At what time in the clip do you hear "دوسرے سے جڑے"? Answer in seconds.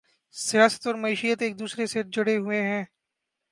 1.59-2.37